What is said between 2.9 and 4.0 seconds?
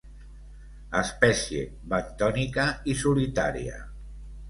i solitària.